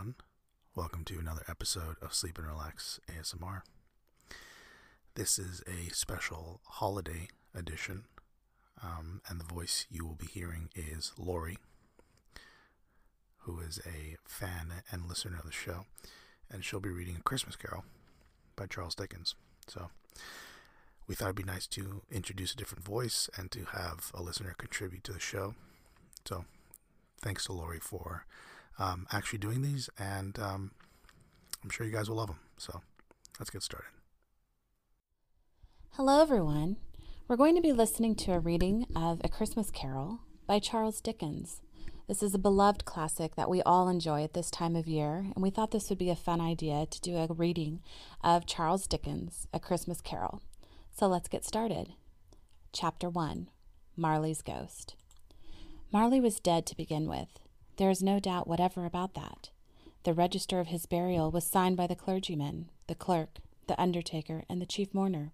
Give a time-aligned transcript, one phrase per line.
[0.00, 0.14] everyone.
[0.74, 3.60] Welcome to another episode of Sleep and Relax ASMR.
[5.14, 8.04] This is a special holiday edition,
[8.82, 11.58] um, and the voice you will be hearing is Lori,
[13.40, 15.84] who is a fan and listener of the show,
[16.50, 17.84] and she'll be reading A Christmas Carol
[18.56, 19.34] by Charles Dickens.
[19.68, 19.90] So,
[21.06, 24.54] we thought it'd be nice to introduce a different voice and to have a listener
[24.56, 25.56] contribute to the show.
[26.26, 26.46] So,
[27.20, 28.24] thanks to Lori for
[28.80, 30.70] um, actually doing these, and um,
[31.62, 32.40] I'm sure you guys will love them.
[32.56, 32.80] So
[33.38, 33.90] let's get started.
[35.92, 36.76] Hello, everyone.
[37.28, 41.60] We're going to be listening to a reading of A Christmas Carol by Charles Dickens.
[42.08, 45.42] This is a beloved classic that we all enjoy at this time of year, and
[45.42, 47.82] we thought this would be a fun idea to do a reading
[48.24, 50.42] of Charles Dickens' A Christmas Carol.
[50.90, 51.92] So let's get started.
[52.72, 53.48] Chapter 1
[53.96, 54.96] Marley's Ghost.
[55.92, 57.28] Marley was dead to begin with.
[57.76, 59.50] There is no doubt whatever about that.
[60.04, 64.60] The register of his burial was signed by the clergyman, the clerk, the undertaker, and
[64.60, 65.32] the chief mourner.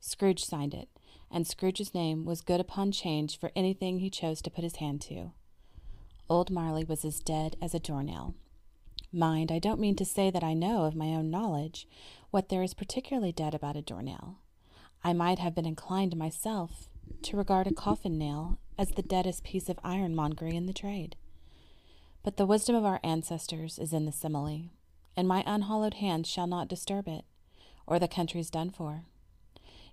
[0.00, 0.88] Scrooge signed it,
[1.30, 5.00] and Scrooge's name was good upon change for anything he chose to put his hand
[5.02, 5.32] to.
[6.28, 8.34] Old Marley was as dead as a doornail.
[9.12, 11.88] Mind, I don't mean to say that I know of my own knowledge
[12.30, 14.38] what there is particularly dead about a doornail.
[15.02, 16.88] I might have been inclined myself
[17.22, 21.16] to regard a coffin nail as the deadest piece of ironmongery in the trade.
[22.22, 24.70] But the wisdom of our ancestors is in the simile,
[25.16, 27.24] and my unhallowed hand shall not disturb it,
[27.86, 29.04] or the country's done for.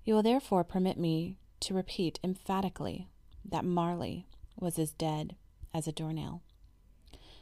[0.03, 3.07] You will therefore permit me to repeat emphatically
[3.45, 4.27] that Marley
[4.59, 5.35] was as dead
[5.73, 6.41] as a doornail.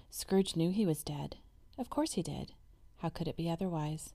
[0.10, 1.38] Scrooge knew he was dead.
[1.78, 2.54] Of course he did.
[2.98, 4.14] How could it be otherwise?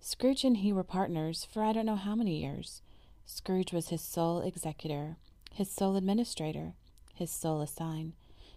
[0.00, 2.82] Scrooge and he were partners for I don't know how many years.
[3.24, 5.16] Scrooge was his sole executor,
[5.52, 6.74] his sole administrator,
[7.14, 8.12] his sole assign,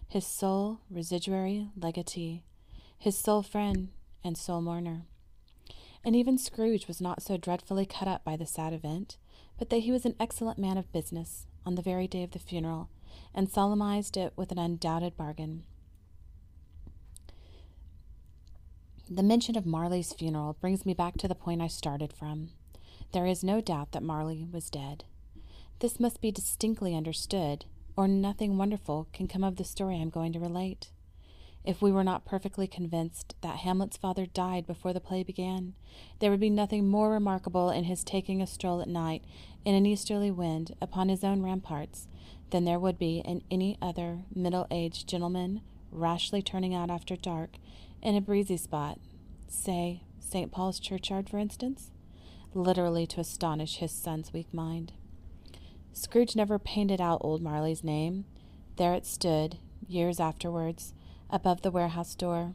[0.08, 2.42] his sole residuary legatee,
[2.98, 3.88] his sole friend
[4.24, 5.02] and sole mourner.
[6.02, 9.18] And even Scrooge was not so dreadfully cut up by the sad event,
[9.58, 12.38] but that he was an excellent man of business on the very day of the
[12.38, 12.88] funeral,
[13.34, 15.64] and solemnized it with an undoubted bargain.
[19.10, 22.50] The mention of Marley's funeral brings me back to the point I started from.
[23.12, 25.04] There is no doubt that Marley was dead.
[25.80, 27.64] This must be distinctly understood,
[27.98, 30.92] or nothing wonderful can come of the story I'm going to relate.
[31.64, 35.74] If we were not perfectly convinced that Hamlet's father died before the play began,
[36.20, 39.24] there would be nothing more remarkable in his taking a stroll at night
[39.64, 42.06] in an easterly wind upon his own ramparts
[42.50, 45.60] than there would be in any other middle aged gentleman
[45.90, 47.56] rashly turning out after dark
[48.00, 49.00] in a breezy spot,
[49.48, 50.52] say St.
[50.52, 51.90] Paul's churchyard, for instance,
[52.54, 54.92] literally to astonish his son's weak mind.
[55.98, 58.24] Scrooge never painted out old Marley's name.
[58.76, 60.94] There it stood, years afterwards,
[61.28, 62.54] above the warehouse door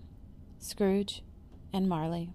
[0.59, 1.23] Scrooge
[1.73, 2.29] and Marley.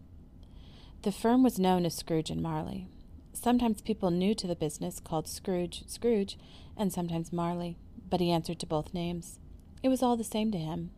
[1.04, 2.88] The firm was known as Scrooge and Marley.
[3.32, 6.36] Sometimes people new to the business called Scrooge Scrooge,
[6.76, 7.78] and sometimes Marley,
[8.10, 9.38] but he answered to both names.
[9.82, 10.90] It was all the same to him.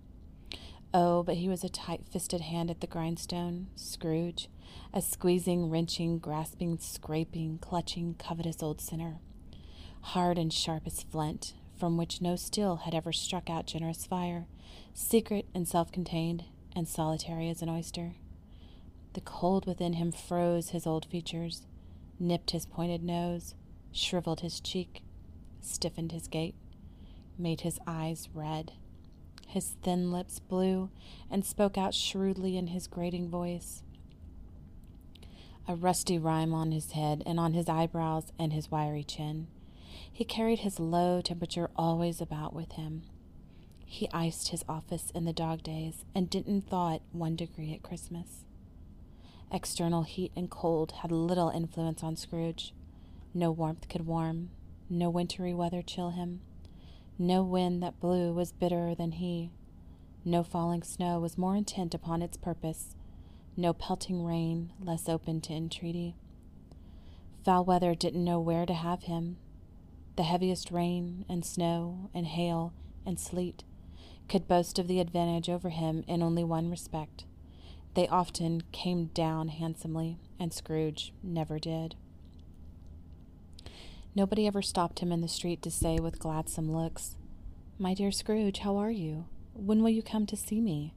[0.93, 4.49] Oh, but he was a tight fisted hand at the grindstone, Scrooge,
[4.93, 9.20] a squeezing, wrenching, grasping, scraping, clutching, covetous old sinner
[10.00, 14.47] hard and sharp as flint, from which no steel had ever struck out generous fire,
[14.94, 16.44] secret and self contained,
[16.75, 18.12] and solitary as an oyster.
[19.15, 21.66] The cold within him froze his old features,
[22.19, 23.55] nipped his pointed nose,
[23.93, 25.03] shriveled his cheek,
[25.61, 26.55] stiffened his gait,
[27.38, 28.72] made his eyes red.
[29.47, 30.91] His thin lips blue
[31.28, 33.82] and spoke out shrewdly in his grating voice.
[35.67, 39.49] A rusty rime on his head and on his eyebrows and his wiry chin.
[40.12, 43.03] He carried his low temperature always about with him.
[43.87, 47.82] He iced his office in the dog days and didn't thaw it one degree at
[47.82, 48.44] Christmas.
[49.50, 52.72] External heat and cold had little influence on Scrooge.
[53.34, 54.50] No warmth could warm,
[54.88, 56.41] no wintry weather chill him.
[57.19, 59.50] No wind that blew was bitterer than he.
[60.25, 62.94] No falling snow was more intent upon its purpose.
[63.56, 66.14] No pelting rain less open to entreaty.
[67.44, 69.37] Foul weather didn't know where to have him,
[70.17, 72.73] the heaviest rain and snow and hail
[73.07, 73.65] and sleet
[74.29, 77.25] could boast of the advantage over him in only one respect.
[77.95, 81.97] They often came down handsomely, and Scrooge never did.
[84.15, 87.17] Nobody ever stopped him in the street to say with gladsome looks,
[87.79, 89.27] My dear Scrooge, how are you?
[89.55, 90.95] When will you come to see me?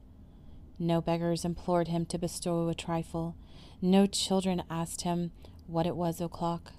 [0.78, 3.34] No beggars implored him to bestow a trifle.
[3.82, 5.32] No children asked him
[5.66, 6.72] what it was o'clock.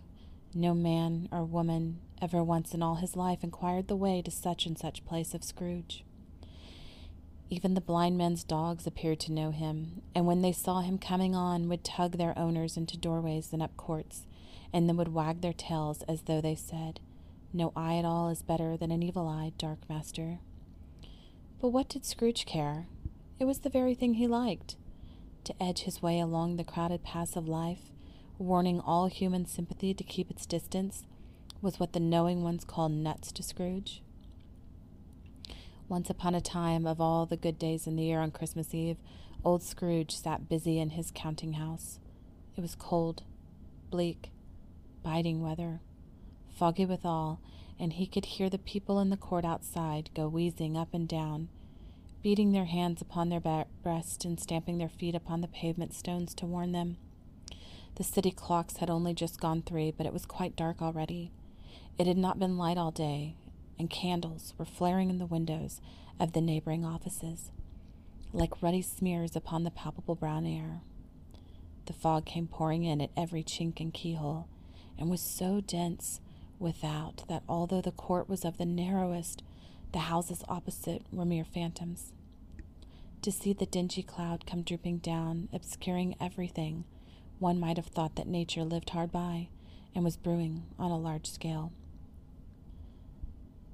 [0.58, 4.66] No man or woman ever once in all his life inquired the way to such
[4.66, 6.06] and such place of Scrooge.
[7.50, 11.36] Even the blind men's dogs appeared to know him, and when they saw him coming
[11.36, 14.26] on, would tug their owners into doorways and up courts,
[14.72, 17.02] and then would wag their tails as though they said,
[17.52, 20.40] No eye at all is better than an evil eye, dark master.
[21.60, 22.88] But what did Scrooge care?
[23.40, 24.78] It was the very thing he liked
[25.44, 27.92] to edge his way along the crowded paths of life,
[28.38, 31.06] warning all human sympathy to keep its distance,
[31.62, 34.02] was what the knowing ones call nuts to Scrooge.
[35.88, 38.98] Once upon a time, of all the good days in the year on Christmas Eve,
[39.44, 42.00] old Scrooge sat busy in his counting house.
[42.58, 43.24] It was cold,
[43.92, 44.32] bleak,
[45.04, 45.82] biting weather,
[46.58, 47.40] foggy withal,
[47.80, 51.50] and he could hear the people in the court outside go wheezing up and down,
[52.24, 56.34] beating their hands upon their ba- breast and stamping their feet upon the pavement stones
[56.34, 56.98] to warn them.
[57.96, 61.32] The city clocks had only just gone three, but it was quite dark already.
[61.98, 63.36] It had not been light all day,
[63.80, 65.80] and candles were flaring in the windows
[66.20, 67.52] of the neighboring offices,
[68.34, 70.82] like ruddy smears upon the palpable brown air.
[71.86, 74.50] The fog came pouring in at every chink and keyhole,
[74.98, 76.20] and was so dense
[76.60, 79.42] without that although the court was of the narrowest,
[79.94, 82.12] the houses opposite were mere phantoms.
[83.22, 86.84] To see the dingy cloud come drooping down, obscuring everything,
[87.40, 89.48] one might have thought that nature lived hard by
[89.94, 91.72] and was brewing on a large scale.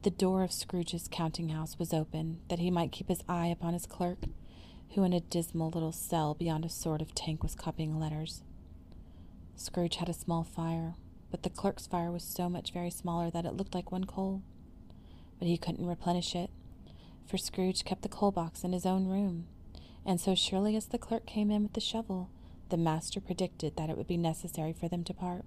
[0.04, 3.74] The door of Scrooge's counting house was open, that he might keep his eye upon
[3.74, 4.18] his clerk,
[4.96, 8.42] who in a dismal little cell beyond a sort of tank was copying letters.
[9.56, 10.96] Scrooge had a small fire,
[11.30, 14.42] but the clerk's fire was so much very smaller that it looked like one coal.
[15.38, 16.50] But he couldn't replenish it,
[17.28, 19.46] for Scrooge kept the coal box in his own room,
[20.04, 22.30] and so surely as the clerk came in with the shovel,
[22.72, 25.46] the master predicted that it would be necessary for them to part.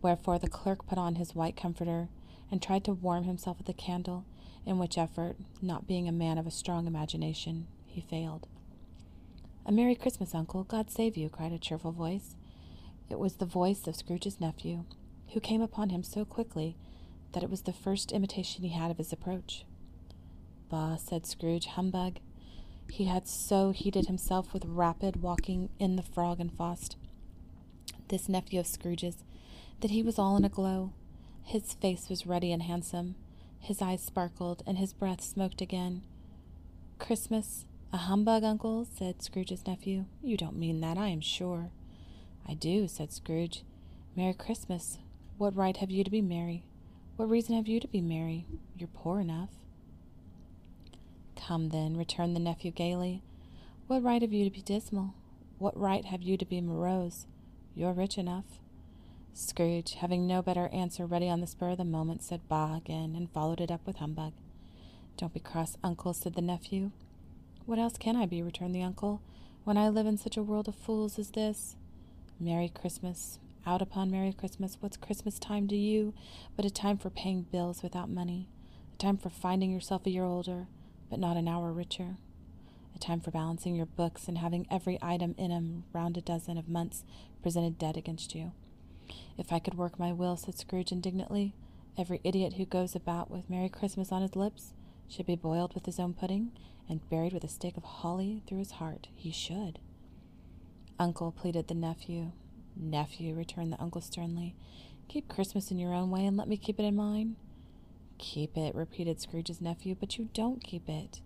[0.00, 2.08] Wherefore the clerk put on his white comforter
[2.50, 4.24] and tried to warm himself with a candle,
[4.64, 8.48] in which effort, not being a man of a strong imagination, he failed.
[9.66, 10.64] A Merry Christmas, Uncle.
[10.64, 12.36] God save you, cried a cheerful voice.
[13.10, 14.84] It was the voice of Scrooge's nephew,
[15.32, 16.76] who came upon him so quickly
[17.32, 19.64] that it was the first imitation he had of his approach.
[20.68, 22.18] Bah, said Scrooge, humbug.
[22.90, 26.96] He had so heated himself with rapid walking in the frog and Faust,
[28.08, 29.24] this nephew of Scrooge's,
[29.80, 30.92] that he was all in a glow.
[31.44, 33.14] His face was ruddy and handsome,
[33.58, 36.02] his eyes sparkled, and his breath smoked again.
[36.98, 40.06] Christmas, a humbug, uncle, said Scrooge's nephew.
[40.22, 41.70] You don't mean that, I am sure.
[42.46, 43.62] I do, said Scrooge.
[44.16, 44.98] Merry Christmas.
[45.38, 46.64] What right have you to be merry?
[47.16, 48.46] What reason have you to be merry?
[48.76, 49.50] You're poor enough.
[51.46, 53.22] Come, then, returned the nephew gaily.
[53.86, 55.14] What right have you to be dismal?
[55.58, 57.26] What right have you to be morose?
[57.74, 58.44] You're rich enough.
[59.32, 63.14] Scrooge, having no better answer ready on the spur of the moment, said bah again,
[63.16, 64.32] and followed it up with humbug.
[65.16, 66.90] Don't be cross, uncle, said the nephew.
[67.64, 69.22] What else can I be, returned the uncle,
[69.64, 71.74] when I live in such a world of fools as this?
[72.38, 73.38] Merry Christmas.
[73.66, 74.76] Out upon Merry Christmas.
[74.80, 76.12] What's Christmas time to you
[76.54, 78.48] but a time for paying bills without money?
[78.94, 80.66] A time for finding yourself a year older,
[81.10, 82.16] but not an hour richer?
[82.94, 86.56] A time for balancing your books and having every item in 'em round a dozen
[86.56, 87.04] of months
[87.42, 88.52] presented dead against you?
[89.36, 91.54] If I could work my will, said Scrooge indignantly,
[91.98, 94.72] every idiot who goes about with Merry Christmas on his lips
[95.08, 96.52] should be boiled with his own pudding
[96.88, 99.08] and buried with a stake of holly through his heart.
[99.14, 99.78] He should.
[100.98, 102.32] Uncle, pleaded the nephew.
[102.76, 104.54] Nephew, returned the uncle sternly,
[105.08, 107.36] keep Christmas in your own way and let me keep it in mine.
[108.20, 111.22] Keep it, repeated Scrooge's nephew, but you don't keep it.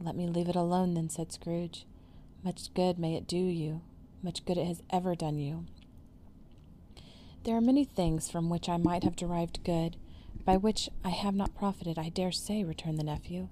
[0.00, 1.86] Let me leave it alone, then, said Scrooge.
[2.42, 3.82] Much good may it do you,
[4.20, 5.64] much good it has ever done you.
[7.44, 9.96] There are many things from which I might have derived good,
[10.44, 13.48] by which I have not profited, I dare say, returned the nephew.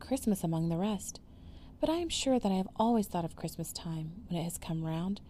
[0.00, 1.20] Christmas among the rest.
[1.80, 4.58] But I am sure that I have always thought of Christmas time, when it has
[4.58, 5.20] come round,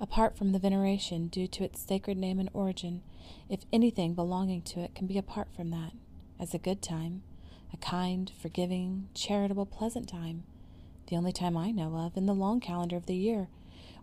[0.00, 3.02] apart from the veneration due to its sacred name and origin,
[3.48, 5.92] if anything belonging to it can be apart from that,
[6.38, 7.22] as a good time,
[7.72, 10.44] a kind, forgiving, charitable, pleasant time,
[11.08, 13.48] the only time I know of in the long calendar of the year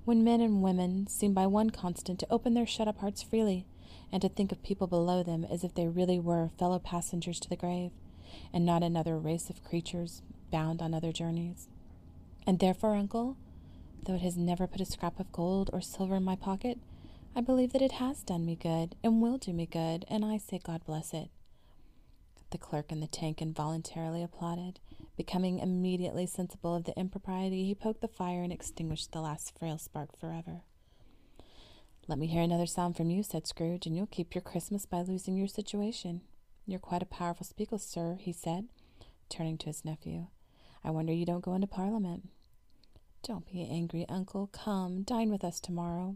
[0.04, 3.66] when men and women seem by one constant to open their shut up hearts freely,
[4.12, 7.50] and to think of people below them as if they really were fellow passengers to
[7.50, 7.92] the grave,
[8.52, 11.68] and not another race of creatures bound on other journeys.
[12.46, 13.38] And therefore, uncle,
[14.04, 16.80] though it has never put a scrap of gold or silver in my pocket,
[17.36, 20.38] I believe that it has done me good, and will do me good, and I
[20.38, 21.30] say God bless it.
[22.50, 24.80] The clerk in the tank involuntarily applauded.
[25.16, 29.78] Becoming immediately sensible of the impropriety, he poked the fire and extinguished the last frail
[29.78, 30.64] spark forever.
[32.08, 35.02] Let me hear another sound from you, said Scrooge, and you'll keep your Christmas by
[35.02, 36.22] losing your situation.
[36.66, 38.68] You're quite a powerful speaker, sir, he said,
[39.30, 40.28] turning to his nephew.
[40.84, 42.30] I wonder you don't go into Parliament.
[43.24, 44.48] Don't be angry, uncle.
[44.52, 46.16] Come, dine with us tomorrow.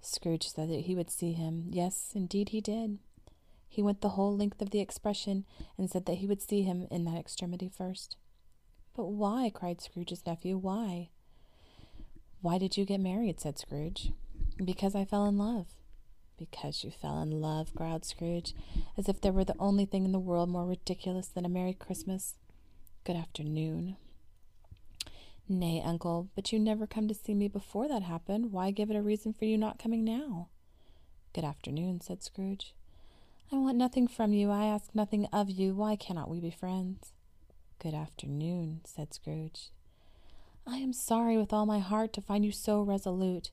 [0.00, 1.66] Scrooge said that he would see him.
[1.70, 2.98] Yes, indeed he did.
[3.68, 5.44] He went the whole length of the expression
[5.78, 8.16] and said that he would see him in that extremity first.
[8.94, 9.50] But why?
[9.54, 10.58] cried Scrooge's nephew.
[10.58, 11.10] Why?
[12.40, 13.40] Why did you get married?
[13.40, 14.12] said Scrooge.
[14.62, 15.68] Because I fell in love.
[16.36, 18.54] Because you fell in love, growled Scrooge,
[18.98, 21.72] as if there were the only thing in the world more ridiculous than a Merry
[21.72, 22.34] Christmas.
[23.04, 23.96] Good afternoon.
[25.48, 28.52] Nay, uncle, but you never come to see me before that happened.
[28.52, 30.50] Why give it a reason for you not coming now?
[31.32, 32.76] Good afternoon, said Scrooge.
[33.50, 34.52] I want nothing from you.
[34.52, 35.74] I ask nothing of you.
[35.74, 37.12] Why cannot we be friends?
[37.80, 39.70] Good afternoon, said Scrooge.
[40.64, 43.50] I am sorry with all my heart to find you so resolute.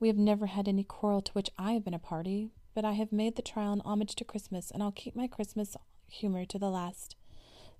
[0.00, 2.94] We have never had any quarrel to which I have been a party, but I
[2.94, 5.76] have made the trial in homage to Christmas, and I'll keep my Christmas
[6.10, 7.14] humor to the last.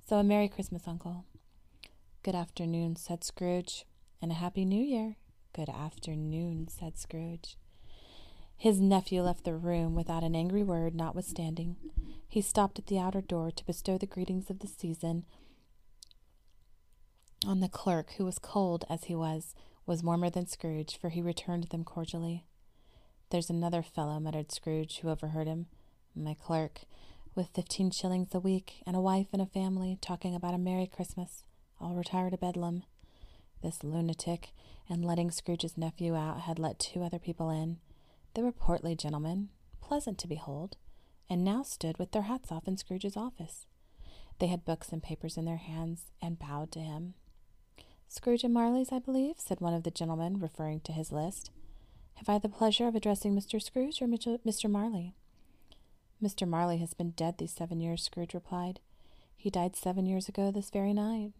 [0.08, 1.26] So a Merry Christmas, Uncle.
[2.22, 3.84] Good afternoon, said Scrooge,
[4.22, 5.16] and a Happy New Year.
[5.52, 7.58] Good afternoon, said Scrooge.
[8.56, 11.76] His nephew left the room without an angry word, notwithstanding.
[12.26, 15.26] He stopped at the outer door to bestow the greetings of the season
[17.46, 21.20] on the clerk, who was cold as he was, was warmer than Scrooge, for he
[21.20, 22.46] returned them cordially.
[23.28, 25.66] There's another fellow, muttered Scrooge, who overheard him.
[26.16, 26.80] My clerk,
[27.34, 30.86] with fifteen shillings a week, and a wife and a family, talking about a Merry
[30.86, 31.44] Christmas.
[31.80, 32.84] I'll retire to Bedlam.
[33.62, 34.52] This lunatic,
[34.88, 37.78] in letting Scrooge's nephew out, had let two other people in.
[38.34, 39.48] They were portly gentlemen,
[39.80, 40.76] pleasant to behold,
[41.28, 43.66] and now stood with their hats off in Scrooge's office.
[44.38, 47.14] They had books and papers in their hands, and bowed to him.
[48.08, 51.50] Scrooge and Marley's, I believe, said one of the gentlemen, referring to his list.
[52.14, 53.62] Have I the pleasure of addressing Mr.
[53.62, 54.70] Scrooge or Mr.
[54.70, 55.14] Marley?
[56.22, 56.48] Mr.
[56.48, 58.80] Marley has been dead these seven years, Scrooge replied.
[59.36, 61.32] He died seven years ago this very night.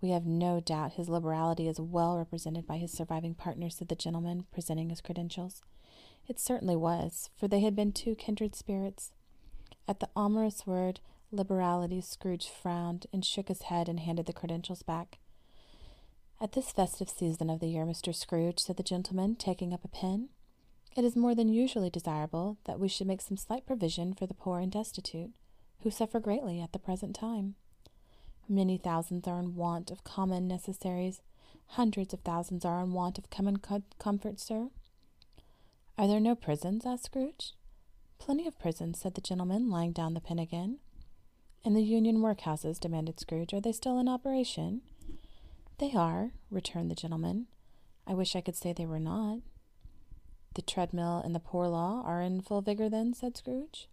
[0.00, 3.94] We have no doubt his liberality is well represented by his surviving partner, said the
[3.94, 5.62] gentleman, presenting his credentials.
[6.26, 9.12] It certainly was, for they had been two kindred spirits.
[9.86, 14.82] At the ominous word liberality, Scrooge frowned and shook his head and handed the credentials
[14.82, 15.18] back.
[16.40, 18.14] At this festive season of the year, Mr.
[18.14, 20.28] Scrooge, said the gentleman, taking up a pen,
[20.96, 24.34] it is more than usually desirable that we should make some slight provision for the
[24.34, 25.30] poor and destitute,
[25.82, 27.54] who suffer greatly at the present time.
[28.48, 31.20] Many thousands are in want of common necessaries.
[31.70, 34.68] Hundreds of thousands are in want of common co- comfort, sir.
[35.98, 36.86] Are there no prisons?
[36.86, 37.52] asked Scrooge.
[38.18, 40.78] Plenty of prisons, said the gentleman, laying down the pen again.
[41.64, 44.80] And the Union workhouses, demanded Scrooge, are they still in operation?
[45.78, 47.48] They are, returned the gentleman.
[48.06, 49.40] I wish I could say they were not.
[50.54, 53.12] The treadmill and the poor law are in full vigor, then?
[53.14, 53.88] said Scrooge.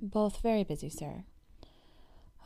[0.00, 1.24] Both very busy, sir.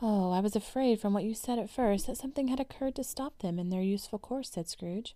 [0.01, 3.03] Oh, I was afraid from what you said at first that something had occurred to
[3.03, 5.15] stop them in their useful course, said Scrooge.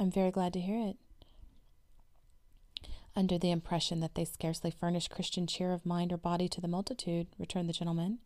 [0.00, 0.96] I'm very glad to hear it.
[3.14, 6.68] Under the impression that they scarcely furnish Christian cheer of mind or body to the
[6.68, 8.18] multitude, returned the gentleman,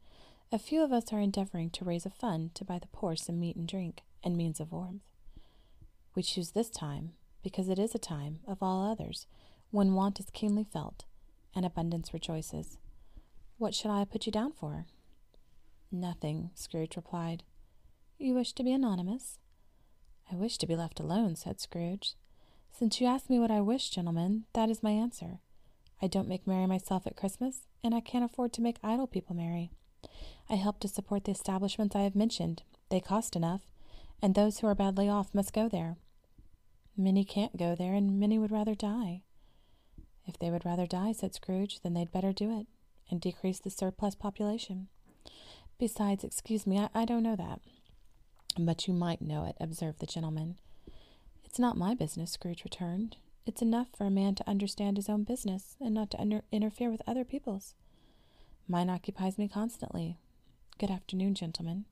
[0.51, 3.39] a few of us are endeavoring to raise a fund to buy the poor some
[3.39, 5.03] meat and drink and means of warmth.
[6.15, 9.27] We choose this time because it is a time, of all others,
[9.71, 11.05] when want is keenly felt
[11.55, 12.79] and abundance rejoices.
[13.59, 14.87] What should I put you down for?
[15.93, 17.43] Nothing, Scrooge replied.
[18.19, 19.39] You wish to be anonymous?
[20.31, 22.15] I wish to be left alone, said Scrooge.
[22.71, 25.41] Since you ask me what I wish, gentlemen, that is my answer.
[26.01, 29.35] I don't make merry myself at Christmas, and I can't afford to make idle people
[29.35, 29.73] merry.
[30.49, 32.63] I help to support the establishments I have mentioned.
[32.89, 33.63] They cost enough,
[34.23, 35.97] and those who are badly off must go there.
[36.97, 39.23] Many can't go there, and many would rather die.
[40.27, 42.67] If they would rather die, said Scrooge, then they'd better do it,
[43.11, 44.89] and decrease the surplus population.
[45.79, 47.61] Besides, excuse me, I, I don't know that.
[48.59, 50.59] But you might know it, observed the gentleman.
[51.45, 53.17] It's not my business, Scrooge returned.
[53.47, 56.91] It's enough for a man to understand his own business and not to under- interfere
[56.91, 57.75] with other people's.
[58.69, 60.17] Mine occupies me constantly.
[60.79, 61.87] Good afternoon, gentlemen.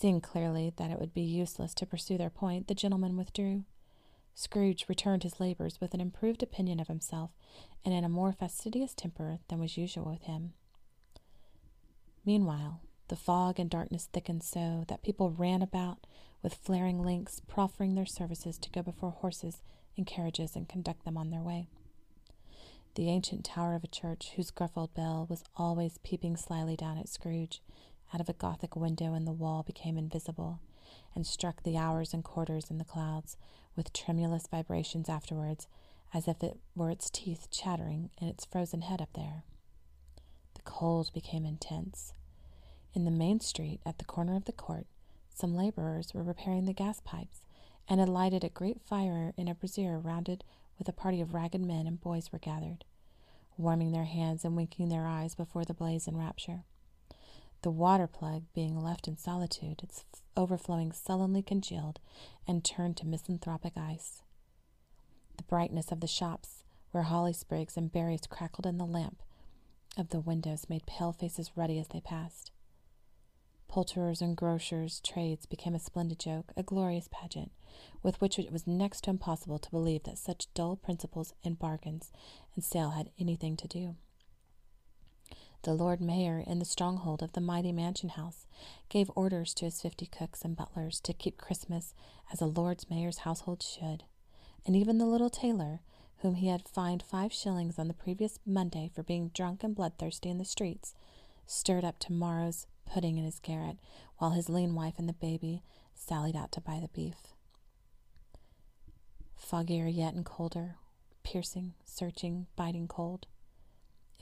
[0.00, 3.64] Seeing clearly that it would be useless to pursue their point, the gentleman withdrew.
[4.34, 7.30] Scrooge returned his labors with an improved opinion of himself
[7.84, 10.54] and in a more fastidious temper than was usual with him.
[12.24, 16.06] Meanwhile, the fog and darkness thickened so that people ran about
[16.42, 19.60] with flaring links, proffering their services to go before horses
[19.98, 21.66] and carriages and conduct them on their way.
[22.94, 27.08] The ancient tower of a church, whose gruffled bell was always peeping slyly down at
[27.08, 27.60] Scrooge,
[28.12, 30.60] out of a Gothic window in the wall became invisible,
[31.14, 33.36] and struck the hours and quarters in the clouds
[33.76, 35.68] with tremulous vibrations afterwards,
[36.12, 39.44] as if it were its teeth chattering in its frozen head up there.
[40.54, 42.12] The cold became intense.
[42.92, 44.86] In the main street, at the corner of the court,
[45.32, 47.42] some laborers were repairing the gas pipes
[47.88, 50.44] and had lighted a great fire in a brazier rounded
[50.78, 52.84] with a party of ragged men and boys were gathered,
[53.56, 56.64] warming their hands and winking their eyes before the blaze in rapture.
[57.62, 62.00] The water plug being left in solitude, its overflowing sullenly congealed
[62.46, 64.22] and turned to misanthropic ice.
[65.36, 69.22] The brightness of the shops, where holly sprigs and berries crackled in the lamp
[69.98, 72.50] of the windows, made pale faces ruddy as they passed.
[73.68, 77.52] Poulterers' and grocers' trades became a splendid joke, a glorious pageant,
[78.02, 82.10] with which it was next to impossible to believe that such dull principles in bargains
[82.54, 83.96] and sale had anything to do.
[85.62, 88.46] The Lord Mayor, in the stronghold of the mighty mansion house,
[88.88, 91.92] gave orders to his fifty cooks and butlers to keep Christmas
[92.32, 94.04] as a Lord's Mayor's household should,
[94.64, 95.80] and even the little tailor,
[96.20, 100.30] whom he had fined five shillings on the previous Monday for being drunk and bloodthirsty
[100.30, 100.94] in the streets,
[101.46, 103.76] stirred up tomorrow's pudding in his garret,
[104.16, 105.62] while his lean wife and the baby
[105.94, 107.34] sallied out to buy the beef.
[109.36, 110.76] Foggier yet and colder,
[111.22, 113.26] piercing, searching, biting cold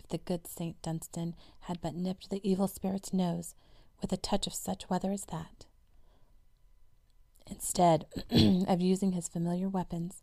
[0.08, 0.80] the good St.
[0.82, 3.54] Dunstan had but nipped the evil spirit's nose
[4.00, 5.66] with a touch of such weather as that.
[7.46, 8.06] Instead
[8.68, 10.22] of using his familiar weapons,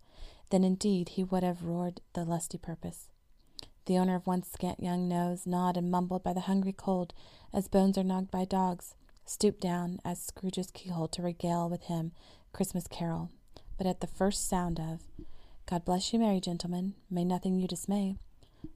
[0.51, 3.09] then indeed he would have roared the lusty purpose.
[3.85, 7.13] The owner of one scant young nose gnawed and mumbled by the hungry cold
[7.53, 12.11] as bones are gnawed by dogs, stooped down as Scrooge's keyhole to regale with him
[12.53, 13.29] Christmas carol.
[13.77, 15.01] But at the first sound of
[15.67, 18.17] God bless you, merry gentlemen, may nothing you dismay,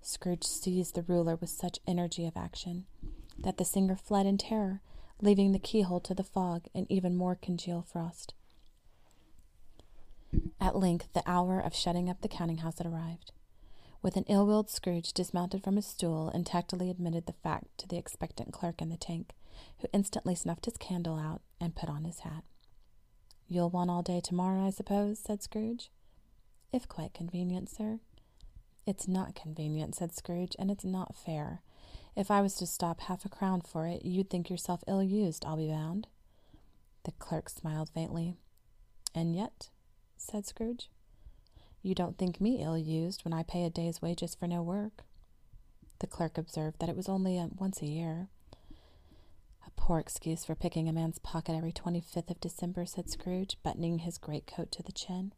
[0.01, 2.85] Scrooge seized the ruler with such energy of action
[3.37, 4.81] that the singer fled in terror,
[5.21, 8.33] leaving the keyhole to the fog and even more congeal frost.
[10.59, 13.31] At length, the hour of shutting up the counting house had arrived.
[14.01, 17.87] With an ill willed Scrooge dismounted from his stool and tactily admitted the fact to
[17.87, 19.33] the expectant clerk in the tank,
[19.79, 22.43] who instantly snuffed his candle out and put on his hat.
[23.47, 25.89] You'll want all day tomorrow, I suppose, said Scrooge.
[26.71, 27.99] If quite convenient, sir.
[28.89, 31.61] It's not convenient, said Scrooge, and it's not fair.
[32.15, 35.45] If I was to stop half a crown for it, you'd think yourself ill used,
[35.45, 36.07] I'll be bound.
[37.03, 38.33] The clerk smiled faintly.
[39.13, 39.69] And yet,
[40.17, 40.89] said Scrooge,
[41.83, 45.03] you don't think me ill used when I pay a day's wages for no work.
[45.99, 48.29] The clerk observed that it was only a, once a year.
[49.67, 53.55] A poor excuse for picking a man's pocket every twenty fifth of December, said Scrooge,
[53.61, 55.31] buttoning his great coat to the chin.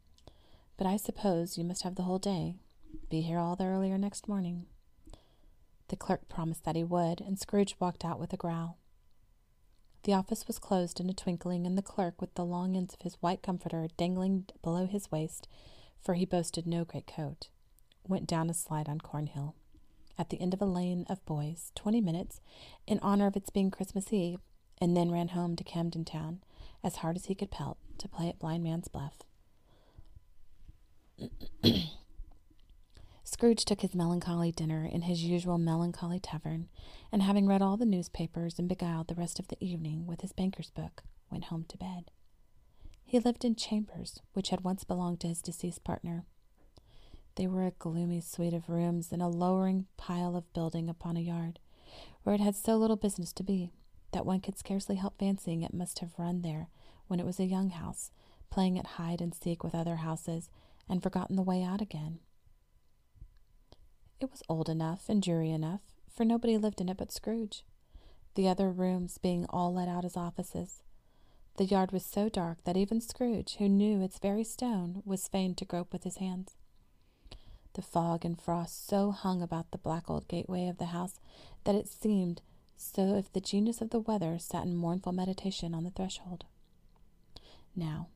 [0.78, 2.54] But I suppose you must have the whole day.
[3.08, 4.66] Be here all the earlier next morning.
[5.88, 8.78] The clerk promised that he would, and Scrooge walked out with a growl.
[10.04, 13.02] The office was closed in a twinkling, and the clerk, with the long ends of
[13.02, 15.46] his white comforter dangling below his waist,
[16.00, 17.50] for he boasted no great coat,
[18.08, 19.54] went down a slide on Cornhill,
[20.18, 22.40] at the end of a lane of boys, twenty minutes,
[22.86, 24.40] in honor of its being Christmas Eve,
[24.80, 26.42] and then ran home to Camden Town,
[26.82, 29.22] as hard as he could pelt, to play at Blind Man's Bluff.
[33.32, 36.68] Scrooge took his melancholy dinner in his usual melancholy tavern,
[37.10, 40.34] and having read all the newspapers and beguiled the rest of the evening with his
[40.34, 42.10] banker's book, went home to bed.
[43.06, 46.26] He lived in chambers which had once belonged to his deceased partner.
[47.36, 51.20] They were a gloomy suite of rooms in a lowering pile of building upon a
[51.20, 51.58] yard,
[52.24, 53.70] where it had so little business to be
[54.12, 56.68] that one could scarcely help fancying it must have run there
[57.06, 58.10] when it was a young house,
[58.50, 60.50] playing at hide and seek with other houses,
[60.86, 62.18] and forgotten the way out again.
[64.22, 67.64] It was old enough and dreary enough, for nobody lived in it but Scrooge,
[68.36, 70.84] the other rooms being all let out as offices.
[71.56, 75.56] The yard was so dark that even Scrooge, who knew its very stone, was fain
[75.56, 76.54] to grope with his hands.
[77.72, 81.18] The fog and frost so hung about the black old gateway of the house
[81.64, 82.42] that it seemed
[82.76, 86.44] so if the genius of the weather sat in mournful meditation on the threshold.
[87.74, 88.06] Now,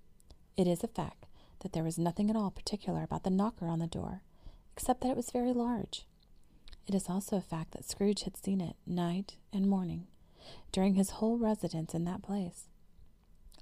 [0.57, 1.27] it is a fact
[1.63, 4.23] that there was nothing at all particular about the knocker on the door,
[4.77, 6.07] except that it was very large.
[6.87, 10.07] It is also a fact that Scrooge had seen it night and morning
[10.71, 12.69] during his whole residence in that place.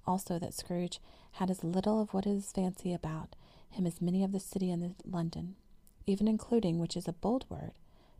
[0.06, 1.00] Also, that Scrooge
[1.32, 3.36] had as little of what is fancy about
[3.70, 5.54] him as many of the city and the London,
[6.04, 7.72] even including, which is a bold word,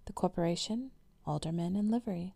[0.06, 0.90] the corporation,
[1.26, 2.32] aldermen, and livery.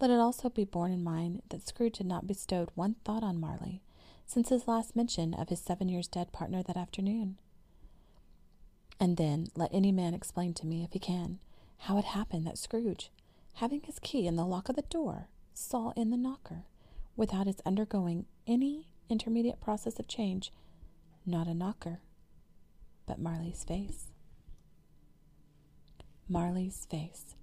[0.00, 3.38] Let it also be borne in mind that Scrooge had not bestowed one thought on
[3.38, 3.82] Marley
[4.26, 7.36] since his last mention of his seven years dead partner that afternoon.
[9.02, 11.40] And then let any man explain to me, if he can,
[11.76, 13.10] how it happened that Scrooge,
[13.54, 16.66] having his key in the lock of the door, saw in the knocker,
[17.16, 20.52] without its undergoing any intermediate process of change,
[21.26, 21.98] not a knocker,
[23.04, 24.12] but Marley's face.
[26.28, 27.34] Marley's face.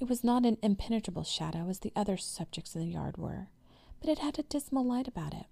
[0.00, 3.50] It was not an impenetrable shadow as the other subjects in the yard were,
[4.00, 5.44] but it had a dismal light about it,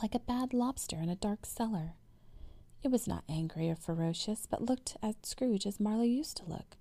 [0.00, 1.96] like a bad lobster in a dark cellar.
[2.84, 6.76] It was not angry or ferocious, but looked at Scrooge as Marley used to look,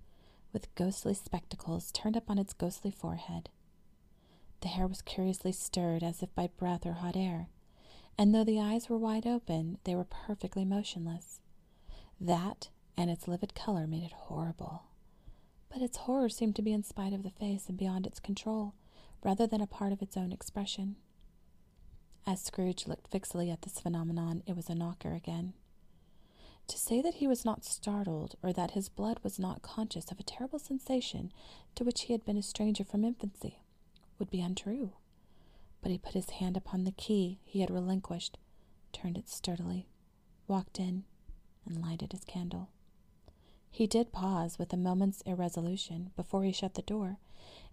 [0.52, 3.48] with ghostly spectacles turned up on its ghostly forehead.
[4.60, 7.48] The hair was curiously stirred as if by breath or hot air,
[8.18, 11.40] and though the eyes were wide open, they were perfectly motionless.
[12.20, 14.84] That and its livid color made it horrible.
[15.70, 18.74] But its horror seemed to be in spite of the face and beyond its control,
[19.24, 20.98] rather than a part of its own expression.
[22.28, 25.54] As Scrooge looked fixedly at this phenomenon, it was a knocker again.
[26.68, 30.20] To say that he was not startled, or that his blood was not conscious of
[30.20, 31.32] a terrible sensation
[31.76, 33.60] to which he had been a stranger from infancy,
[34.18, 34.94] would be untrue.
[35.82, 38.38] But he put his hand upon the key he had relinquished,
[38.92, 39.88] turned it sturdily,
[40.48, 41.04] walked in,
[41.66, 42.70] and lighted his candle.
[43.70, 47.18] He did pause with a moment's irresolution before he shut the door,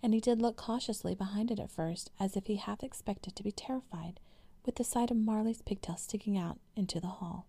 [0.02, 3.42] and he did look cautiously behind it at first, as if he half expected to
[3.42, 4.18] be terrified
[4.64, 7.46] with the sight of Marley's pigtail sticking out into the hall.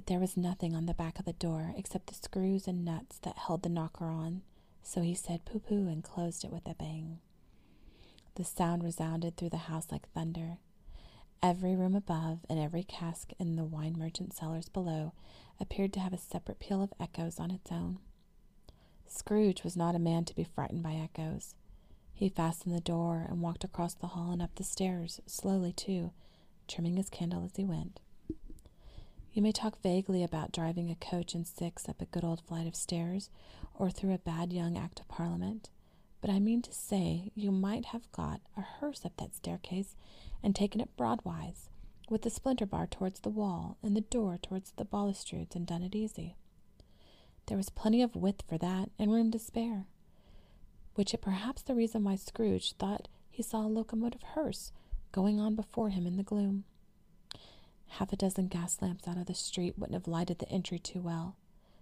[0.00, 3.18] But there was nothing on the back of the door except the screws and nuts
[3.18, 4.40] that held the knocker on,
[4.82, 7.18] so he said pooh pooh and closed it with a bang.
[8.36, 10.56] The sound resounded through the house like thunder.
[11.42, 15.12] Every room above and every cask in the wine merchant cellars below
[15.60, 17.98] appeared to have a separate peal of echoes on its own.
[19.06, 21.54] Scrooge was not a man to be frightened by echoes.
[22.14, 26.12] He fastened the door and walked across the hall and up the stairs, slowly too,
[26.68, 28.00] trimming his candle as he went.
[29.32, 32.66] You may talk vaguely about driving a coach and six up a good old flight
[32.66, 33.30] of stairs
[33.74, 35.70] or through a bad young Act of Parliament,
[36.20, 39.94] but I mean to say you might have got a hearse up that staircase
[40.42, 41.68] and taken it broadwise,
[42.08, 45.84] with the splinter bar towards the wall and the door towards the balustrades, and done
[45.84, 46.34] it easy.
[47.46, 49.86] There was plenty of width for that, and room to spare,
[50.96, 54.72] which is perhaps the reason why Scrooge thought he saw a locomotive hearse
[55.12, 56.64] going on before him in the gloom.
[57.94, 61.00] Half a dozen gas lamps out of the street wouldn't have lighted the entry too
[61.00, 61.36] well,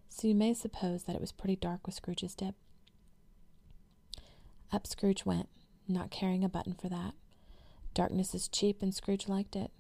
[0.08, 2.54] so you may suppose that it was pretty dark with Scrooge's dip.
[4.72, 5.48] Up Scrooge went,
[5.86, 7.14] not caring a button for that.
[7.94, 9.70] Darkness is cheap, and Scrooge liked it.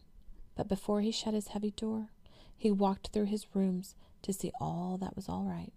[0.54, 2.08] But before he shut his heavy door,
[2.56, 5.72] he walked through his rooms to see all that was all right.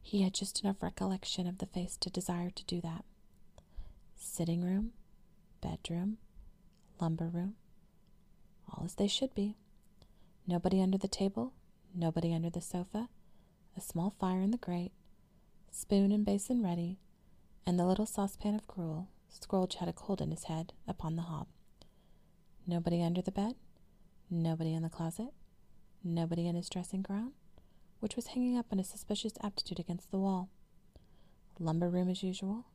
[0.00, 3.04] He had just enough recollection of the face to desire to do that.
[4.14, 4.92] Sitting room,
[5.60, 6.18] bedroom,
[7.00, 7.56] lumber room,
[8.70, 9.56] all as they should be.
[10.46, 11.52] Nobody under the table,
[11.94, 13.08] nobody under the sofa,
[13.76, 14.92] a small fire in the grate,
[15.70, 16.98] spoon and basin ready,
[17.66, 21.22] and the little saucepan of gruel Scrooge had a cold in his head upon the
[21.22, 21.48] hob.
[22.66, 23.54] Nobody under the bed,
[24.30, 25.32] nobody in the closet,
[26.02, 27.32] nobody in his dressing gown,
[28.00, 30.48] which was hanging up in a suspicious attitude against the wall.
[31.58, 32.66] Lumber room as usual,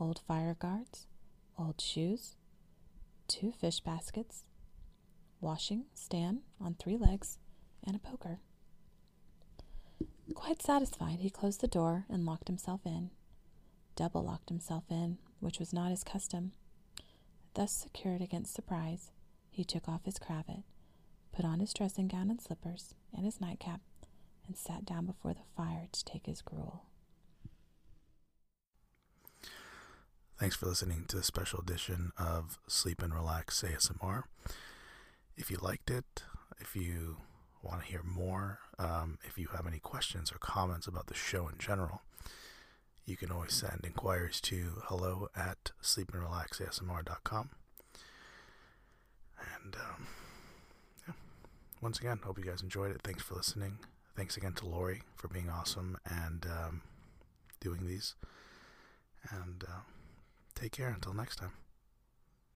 [0.00, 1.06] old fire guards,
[1.58, 2.36] old shoes,
[3.28, 4.44] two fish baskets,
[5.44, 7.38] washing stand on three legs,
[7.86, 8.40] and a poker.
[10.34, 13.10] Quite satisfied, he closed the door and locked himself in.
[13.94, 16.52] Double locked himself in, which was not his custom.
[17.52, 19.12] Thus secured against surprise,
[19.50, 20.64] he took off his cravat,
[21.32, 23.80] put on his dressing gown and slippers, and his nightcap,
[24.46, 26.86] and sat down before the fire to take his gruel.
[30.38, 34.24] Thanks for listening to the special edition of Sleep and Relax ASMR.
[35.36, 36.22] If you liked it,
[36.60, 37.18] if you
[37.62, 41.48] want to hear more, um, if you have any questions or comments about the show
[41.48, 42.02] in general,
[43.04, 47.50] you can always send inquiries to hello at sleepandrelaxasmr.com.
[49.62, 50.06] And um,
[51.06, 51.14] yeah,
[51.82, 53.02] once again, hope you guys enjoyed it.
[53.02, 53.78] Thanks for listening.
[54.16, 56.82] Thanks again to Lori for being awesome and um,
[57.60, 58.14] doing these.
[59.30, 59.80] And uh,
[60.54, 61.63] take care until next time.